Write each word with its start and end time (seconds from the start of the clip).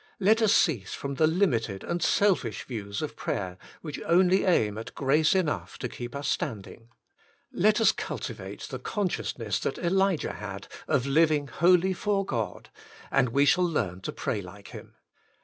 Let 0.19 0.41
us 0.41 0.51
cease 0.51 0.95
from 0.95 1.13
the 1.13 1.27
limited 1.27 1.83
and 1.83 2.01
selfish 2.01 2.63
views 2.65 3.03
of 3.03 3.15
prayer, 3.15 3.59
which 3.83 4.01
only 4.07 4.45
aim 4.45 4.79
at 4.79 4.95
grace 4.95 5.35
enough 5.35 5.77
to 5.77 5.87
keep 5.87 6.15
us 6.15 6.27
standing. 6.27 6.89
Let 7.53 7.79
us 7.79 7.91
culti 7.93 8.33
vate 8.33 8.61
the 8.61 8.79
consciousness 8.79 9.59
that 9.59 9.77
Elijah 9.77 10.33
had 10.33 10.67
of 10.87 11.05
living 11.05 11.49
wholly 11.49 11.93
for 11.93 12.25
God, 12.25 12.71
and 13.11 13.29
we 13.29 13.45
shall 13.45 13.63
learn 13.63 14.01
to 14.01 14.11
pray 14.11 14.41
like 14.41 14.69
him. 14.69 14.95